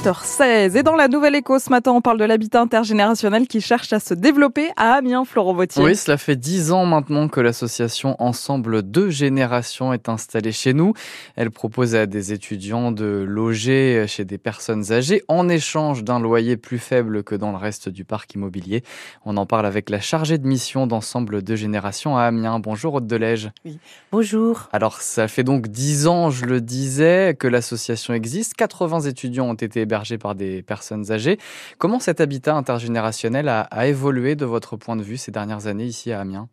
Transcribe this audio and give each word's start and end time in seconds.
7h16. 0.00 0.78
Et 0.78 0.82
dans 0.82 0.96
la 0.96 1.08
Nouvelle 1.08 1.34
Éco, 1.34 1.58
ce 1.58 1.68
matin, 1.68 1.92
on 1.92 2.00
parle 2.00 2.16
de 2.16 2.24
l'habitat 2.24 2.62
intergénérationnel 2.62 3.46
qui 3.46 3.60
cherche 3.60 3.92
à 3.92 4.00
se 4.00 4.14
développer 4.14 4.70
à 4.76 4.94
Amiens, 4.94 5.26
Florent 5.26 5.52
Vautier. 5.52 5.82
Oui, 5.82 5.94
cela 5.94 6.16
fait 6.16 6.36
dix 6.36 6.72
ans 6.72 6.86
maintenant 6.86 7.28
que 7.28 7.40
l'association 7.40 8.16
Ensemble 8.18 8.82
deux 8.82 9.10
générations 9.10 9.92
est 9.92 10.08
installée 10.08 10.52
chez 10.52 10.72
nous. 10.72 10.94
Elle 11.36 11.50
propose 11.50 11.94
à 11.94 12.06
des 12.06 12.32
étudiants 12.32 12.92
de 12.92 13.24
loger 13.28 14.06
chez 14.08 14.24
des 14.24 14.38
personnes 14.38 14.90
âgées 14.90 15.22
en 15.28 15.50
échange 15.50 16.02
d'un 16.02 16.18
loyer 16.18 16.56
plus 16.56 16.78
faible 16.78 17.22
que 17.22 17.34
dans 17.34 17.50
le 17.50 17.58
reste 17.58 17.90
du 17.90 18.06
parc 18.06 18.32
immobilier. 18.34 18.82
On 19.26 19.36
en 19.36 19.44
parle 19.44 19.66
avec 19.66 19.90
la 19.90 20.00
chargée 20.00 20.38
de 20.38 20.46
mission 20.46 20.86
d'Ensemble 20.86 21.42
deux 21.42 21.56
générations 21.56 22.16
à 22.16 22.22
Amiens. 22.22 22.58
Bonjour, 22.58 22.94
Aude 22.94 23.06
Delège. 23.06 23.50
Oui, 23.66 23.78
bonjour. 24.12 24.70
Alors, 24.72 25.02
ça 25.02 25.28
fait 25.28 25.44
donc 25.44 25.68
dix 25.68 26.06
ans, 26.06 26.30
je 26.30 26.46
le 26.46 26.62
disais, 26.62 27.36
que 27.38 27.48
l'association 27.48 28.14
existe. 28.14 28.54
80 28.54 29.00
étudiants 29.00 29.50
ont 29.50 29.54
été 29.54 29.89
hébergés 29.90 30.18
par 30.18 30.36
des 30.36 30.62
personnes 30.62 31.10
âgées. 31.10 31.38
Comment 31.78 31.98
cet 31.98 32.20
habitat 32.20 32.54
intergénérationnel 32.54 33.48
a, 33.48 33.86
évolué 33.86 34.36
de 34.36 34.44
votre 34.44 34.76
point 34.76 34.94
de 34.94 35.02
vue 35.02 35.16
ces 35.16 35.32
dernières 35.32 35.66
années 35.66 35.84
ici 35.84 36.12
à 36.12 36.20
Amiens? 36.20 36.48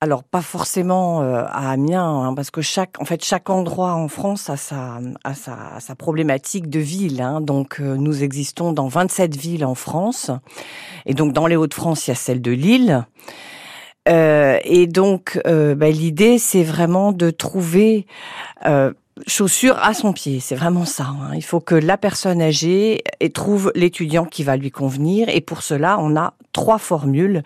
Alors 0.00 0.22
pas 0.22 0.42
forcément 0.42 1.22
euh, 1.22 1.42
à 1.48 1.70
Amiens, 1.70 2.22
hein, 2.22 2.34
parce 2.34 2.52
que 2.52 2.62
chaque, 2.62 3.00
en 3.00 3.04
fait, 3.04 3.24
chaque 3.24 3.50
endroit 3.50 3.94
en 3.94 4.06
France 4.06 4.48
a 4.48 4.56
sa, 4.56 5.00
a 5.24 5.34
sa, 5.34 5.74
a 5.74 5.80
sa 5.80 5.94
problématique 5.96 6.68
de 6.68 6.78
ville. 6.78 7.20
Hein. 7.20 7.40
Donc 7.40 7.80
euh, 7.80 7.96
nous 7.96 8.22
existons 8.22 8.72
dans 8.72 8.86
27 8.86 9.36
villes 9.36 9.64
en 9.64 9.74
France, 9.74 10.30
et 11.04 11.14
donc 11.14 11.32
dans 11.32 11.48
les 11.48 11.56
Hauts-de-France, 11.56 12.06
il 12.06 12.10
y 12.10 12.12
a 12.12 12.16
celle 12.16 12.40
de 12.40 12.52
Lille. 12.52 13.06
Euh, 14.08 14.58
et 14.62 14.86
donc 14.86 15.40
bah, 15.44 15.90
l'idée, 15.90 16.38
c'est 16.38 16.62
vraiment 16.62 17.12
de 17.12 17.30
trouver 17.30 18.06
chaussure 19.26 19.76
à 19.82 19.94
son 19.94 20.12
pied. 20.12 20.40
C'est 20.40 20.54
vraiment 20.54 20.84
ça. 20.84 21.04
Hein. 21.04 21.34
Il 21.34 21.44
faut 21.44 21.60
que 21.60 21.74
la 21.74 21.96
personne 21.96 22.40
âgée 22.42 23.02
trouve 23.34 23.72
l'étudiant 23.74 24.24
qui 24.24 24.44
va 24.44 24.56
lui 24.56 24.70
convenir, 24.70 25.28
et 25.28 25.40
pour 25.40 25.62
cela, 25.62 25.98
on 26.00 26.16
a 26.16 26.34
trois 26.52 26.78
formules. 26.78 27.42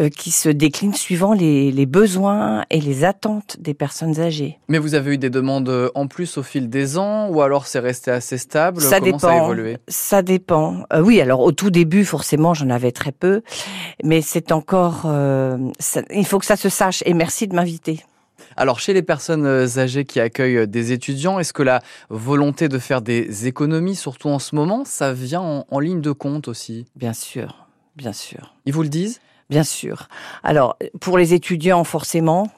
Euh, 0.00 0.08
qui 0.08 0.32
se 0.32 0.48
déclinent 0.48 0.92
suivant 0.92 1.34
les, 1.34 1.70
les, 1.70 1.86
besoins 1.86 2.64
et 2.68 2.80
les 2.80 3.04
attentes 3.04 3.58
des 3.60 3.74
personnes 3.74 4.18
âgées. 4.18 4.58
Mais 4.66 4.78
vous 4.78 4.96
avez 4.96 5.14
eu 5.14 5.18
des 5.18 5.30
demandes 5.30 5.68
euh, 5.68 5.88
en 5.94 6.08
plus 6.08 6.36
au 6.36 6.42
fil 6.42 6.68
des 6.68 6.98
ans 6.98 7.28
ou 7.28 7.42
alors 7.42 7.68
c'est 7.68 7.78
resté 7.78 8.10
assez 8.10 8.36
stable? 8.36 8.80
Ça 8.80 8.98
Comment 8.98 9.04
dépend. 9.04 9.18
ça 9.20 9.30
a 9.30 9.44
évolué? 9.44 9.76
Ça 9.86 10.22
dépend. 10.22 10.82
Euh, 10.92 11.00
oui, 11.00 11.20
alors 11.20 11.38
au 11.42 11.52
tout 11.52 11.70
début, 11.70 12.04
forcément, 12.04 12.54
j'en 12.54 12.70
avais 12.70 12.90
très 12.90 13.12
peu, 13.12 13.42
mais 14.02 14.20
c'est 14.20 14.50
encore. 14.50 15.02
Euh, 15.06 15.58
ça, 15.78 16.02
il 16.10 16.26
faut 16.26 16.40
que 16.40 16.46
ça 16.46 16.56
se 16.56 16.68
sache. 16.68 17.04
Et 17.06 17.14
merci 17.14 17.46
de 17.46 17.54
m'inviter. 17.54 18.00
Alors, 18.56 18.80
chez 18.80 18.92
les 18.92 19.02
personnes 19.02 19.46
âgées 19.78 20.04
qui 20.04 20.20
accueillent 20.20 20.68
des 20.68 20.92
étudiants, 20.92 21.38
est-ce 21.38 21.52
que 21.52 21.62
la 21.62 21.80
volonté 22.08 22.68
de 22.68 22.78
faire 22.78 23.02
des 23.02 23.46
économies, 23.46 23.96
surtout 23.96 24.28
en 24.28 24.38
ce 24.38 24.54
moment, 24.54 24.84
ça 24.84 25.12
vient 25.12 25.40
en, 25.40 25.66
en 25.70 25.80
ligne 25.80 26.00
de 26.00 26.12
compte 26.12 26.48
aussi? 26.48 26.86
Bien 26.96 27.12
sûr, 27.12 27.66
bien 27.96 28.12
sûr. 28.12 28.54
Ils 28.66 28.72
vous 28.72 28.82
le 28.82 28.88
disent? 28.88 29.20
Bien 29.50 29.64
sûr. 29.64 30.08
Alors, 30.42 30.76
pour 31.00 31.18
les 31.18 31.34
étudiants, 31.34 31.84
forcément, 31.84 32.48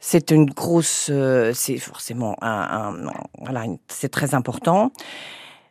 c'est 0.00 0.30
une 0.30 0.46
grosse, 0.46 1.08
euh, 1.10 1.52
c'est 1.54 1.78
forcément 1.78 2.36
un, 2.42 2.48
un 2.48 3.12
voilà, 3.40 3.64
c'est 3.88 4.08
très 4.08 4.34
important. 4.34 4.92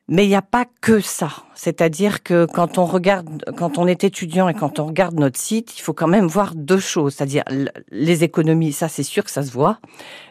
Mais 0.08 0.26
il 0.26 0.30
n'y 0.30 0.36
a 0.36 0.42
pas 0.42 0.66
que 0.82 1.00
ça. 1.00 1.32
C'est-à-dire 1.56 2.24
que 2.24 2.46
quand 2.46 2.78
on 2.78 2.86
regarde, 2.86 3.44
quand 3.56 3.78
on 3.78 3.88
est 3.88 4.04
étudiant 4.04 4.50
et 4.50 4.54
quand 4.54 4.80
on 4.80 4.86
regarde 4.86 5.18
notre 5.18 5.40
site, 5.40 5.78
il 5.78 5.82
faut 5.82 5.94
quand 5.94 6.08
même 6.08 6.28
voir 6.28 6.56
deux 6.56 6.80
choses. 6.80 7.16
C'est-à-dire 7.16 7.44
les 7.92 8.24
économies, 8.24 8.74
ça 8.74 8.90
c'est 8.90 9.04
sûr 9.04 9.24
que 9.24 9.32
ça 9.32 9.44
se 9.44 9.52
voit, 9.52 9.80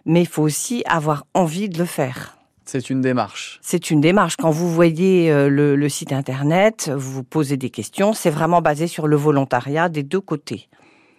mais 0.04 0.20
il 0.22 0.28
faut 0.28 0.42
aussi 0.42 0.82
avoir 0.86 1.24
envie 1.34 1.68
de 1.68 1.78
le 1.78 1.86
faire. 1.86 2.36
C'est 2.66 2.90
une 2.90 3.00
démarche. 3.00 3.58
C'est 3.62 3.90
une 3.90 4.00
démarche. 4.00 4.36
Quand 4.36 4.50
vous 4.50 4.72
voyez 4.72 5.32
euh, 5.32 5.48
le, 5.48 5.74
le, 5.74 5.88
site 5.88 6.12
internet, 6.12 6.90
vous 6.94 7.12
vous 7.12 7.24
posez 7.24 7.56
des 7.56 7.70
questions. 7.70 8.12
C'est 8.12 8.30
vraiment 8.30 8.62
basé 8.62 8.86
sur 8.86 9.08
le 9.08 9.16
volontariat 9.16 9.88
des 9.88 10.04
deux 10.04 10.20
côtés. 10.20 10.68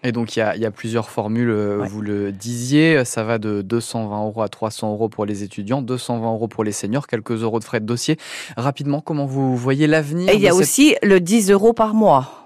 Et 0.03 0.11
donc 0.11 0.35
il 0.35 0.39
y 0.39 0.41
a, 0.41 0.55
il 0.55 0.61
y 0.61 0.65
a 0.65 0.71
plusieurs 0.71 1.09
formules, 1.09 1.51
ouais. 1.51 1.87
vous 1.87 2.01
le 2.01 2.31
disiez, 2.31 3.05
ça 3.05 3.23
va 3.23 3.37
de 3.37 3.61
220 3.61 4.25
euros 4.25 4.41
à 4.41 4.49
300 4.49 4.91
euros 4.91 5.09
pour 5.09 5.25
les 5.25 5.43
étudiants, 5.43 5.81
220 5.81 6.33
euros 6.33 6.47
pour 6.47 6.63
les 6.63 6.71
seniors, 6.71 7.05
quelques 7.05 7.43
euros 7.43 7.59
de 7.59 7.63
frais 7.63 7.79
de 7.79 7.85
dossier. 7.85 8.17
Rapidement, 8.57 9.01
comment 9.01 9.25
vous 9.25 9.55
voyez 9.55 9.85
l'avenir 9.85 10.29
Et 10.29 10.35
il 10.35 10.41
y 10.41 10.47
a 10.47 10.51
cette... 10.51 10.61
aussi 10.61 10.95
le 11.03 11.19
10 11.19 11.51
euros 11.51 11.73
par 11.73 11.93
mois. 11.93 12.41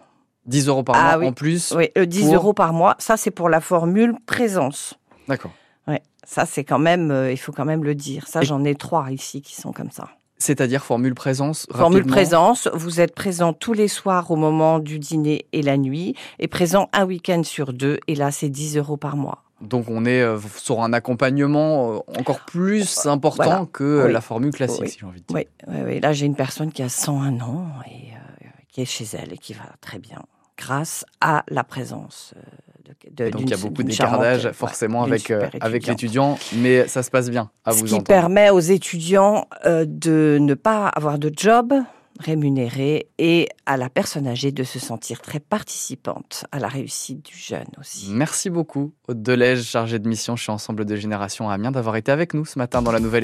10 0.47 0.67
euros 0.67 0.83
par 0.83 0.95
ah, 0.97 1.03
mois 1.03 1.17
oui. 1.19 1.27
en 1.27 1.33
plus 1.33 1.73
Oui, 1.75 1.89
le 1.95 2.05
10 2.05 2.25
pour... 2.25 2.35
euros 2.35 2.53
par 2.53 2.73
mois, 2.73 2.95
ça 2.99 3.17
c'est 3.17 3.31
pour 3.31 3.49
la 3.49 3.61
formule 3.61 4.15
présence. 4.25 4.95
D'accord. 5.27 5.51
Ouais, 5.87 6.01
ça 6.25 6.45
c'est 6.45 6.63
quand 6.63 6.79
même, 6.79 7.09
euh, 7.11 7.31
il 7.31 7.37
faut 7.37 7.51
quand 7.51 7.65
même 7.65 7.83
le 7.83 7.95
dire. 7.95 8.27
Ça, 8.27 8.41
j'en 8.41 8.63
ai 8.63 8.75
trois 8.75 9.11
ici 9.11 9.41
qui 9.41 9.55
sont 9.55 9.71
comme 9.71 9.91
ça. 9.91 10.09
C'est-à-dire 10.37 10.83
formule 10.83 11.15
présence 11.15 11.65
Formule 11.71 11.99
rapidement. 11.99 12.15
présence, 12.15 12.69
vous 12.73 12.99
êtes 12.99 13.15
présent 13.15 13.53
tous 13.53 13.73
les 13.73 13.87
soirs 13.87 14.31
au 14.31 14.35
moment 14.35 14.79
du 14.79 14.99
dîner 14.99 15.45
et 15.53 15.61
la 15.61 15.77
nuit, 15.77 16.15
et 16.39 16.47
présent 16.47 16.89
un 16.93 17.05
week-end 17.05 17.43
sur 17.43 17.73
deux, 17.73 17.99
et 18.07 18.15
là 18.15 18.31
c'est 18.31 18.49
10 18.49 18.77
euros 18.77 18.97
par 18.97 19.15
mois. 19.15 19.43
Donc 19.61 19.85
on 19.89 20.05
est 20.05 20.21
euh, 20.21 20.37
sur 20.57 20.81
un 20.81 20.91
accompagnement 20.91 21.93
euh, 21.93 22.19
encore 22.19 22.41
plus 22.41 23.07
important 23.07 23.43
voilà. 23.43 23.67
que 23.71 24.05
oui. 24.07 24.13
la 24.13 24.21
formule 24.21 24.51
classique, 24.51 24.81
oui. 24.81 24.89
si 24.89 24.99
j'ai 24.99 25.05
envie 25.05 25.21
de 25.21 25.25
dire. 25.25 25.37
Oui, 25.37 25.47
oui, 25.67 25.81
oui. 25.85 25.99
là 26.01 26.11
j'ai 26.11 26.25
une 26.25 26.35
personne 26.35 26.71
qui 26.71 26.83
a 26.83 26.89
101 26.89 27.39
ans 27.39 27.67
et 27.87 28.11
euh, 28.11 28.47
qui 28.67 28.81
est 28.81 28.85
chez 28.85 29.05
elle 29.13 29.31
et 29.31 29.37
qui 29.37 29.53
va 29.53 29.63
très 29.79 29.99
bien 29.99 30.21
grâce 30.57 31.05
à 31.21 31.43
la 31.47 31.63
présence 31.63 32.33
euh, 32.37 32.41
de, 33.11 33.29
donc 33.29 33.41
il 33.41 33.49
y 33.49 33.53
a 33.53 33.57
beaucoup 33.57 33.83
d'écartage 33.83 34.51
forcément 34.51 35.01
ouais, 35.03 35.09
avec, 35.09 35.31
euh, 35.31 35.47
avec 35.61 35.87
l'étudiant, 35.87 36.37
mais 36.57 36.87
ça 36.87 37.03
se 37.03 37.09
passe 37.11 37.29
bien 37.29 37.49
à 37.63 37.71
Ce 37.71 37.79
vous 37.79 37.85
qui 37.85 37.93
entendre. 37.93 38.05
permet 38.07 38.49
aux 38.49 38.59
étudiants 38.59 39.47
euh, 39.65 39.85
de 39.87 40.37
ne 40.39 40.53
pas 40.53 40.87
avoir 40.87 41.19
de 41.19 41.31
job 41.35 41.73
rémunéré 42.19 43.07
et 43.17 43.49
à 43.65 43.77
la 43.77 43.89
personne 43.89 44.27
âgée 44.27 44.51
de 44.51 44.63
se 44.63 44.79
sentir 44.79 45.21
très 45.21 45.39
participante 45.39 46.45
à 46.51 46.59
la 46.59 46.67
réussite 46.67 47.25
du 47.25 47.37
jeune 47.37 47.67
aussi. 47.79 48.07
Merci 48.11 48.49
beaucoup, 48.49 48.93
Aude 49.07 49.21
Delège, 49.21 49.63
chargée 49.63 49.99
de 49.99 50.07
mission 50.07 50.35
chez 50.35 50.51
Ensemble 50.51 50.85
de 50.85 50.95
Génération 50.95 51.49
à 51.49 51.53
Amiens, 51.55 51.71
d'avoir 51.71 51.95
été 51.95 52.11
avec 52.11 52.33
nous 52.33 52.45
ce 52.45 52.57
matin 52.57 52.81
dans 52.81 52.91
la 52.91 52.99
Nouvelle 52.99 53.23